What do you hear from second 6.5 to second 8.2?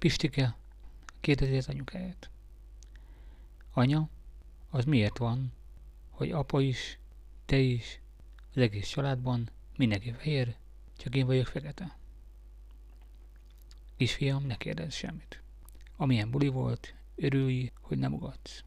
is, te is,